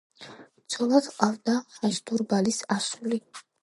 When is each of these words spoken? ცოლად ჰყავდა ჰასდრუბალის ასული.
ცოლად 0.75 1.11
ჰყავდა 1.11 1.57
ჰასდრუბალის 1.77 2.67
ასული. 2.81 3.27